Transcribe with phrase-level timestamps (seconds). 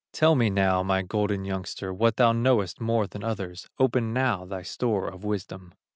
[0.13, 4.63] Tell me now, my golden youngster, What thou knowest more than others, Open now thy
[4.63, 5.75] store of wisdom."